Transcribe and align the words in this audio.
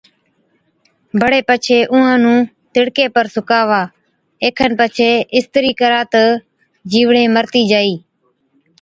بڙي 1.21 1.41
پڇي 1.47 1.77
اُونهان 1.91 2.19
نُون 2.23 2.39
تِڙڪي 2.73 3.05
پر 3.15 3.25
سُڪاوا، 3.35 3.81
اي 4.41 4.49
کن 4.57 4.71
پڇي 4.79 5.11
اِسترِي 5.35 5.71
ڪرا 5.79 6.01
تہ 6.11 6.23
جِيوڙين 6.91 7.27
مرتِي 7.37 7.61
جائِي 7.71 7.95